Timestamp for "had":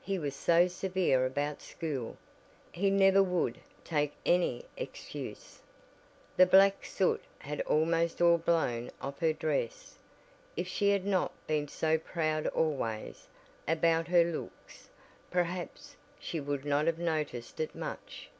7.40-7.60, 10.88-11.04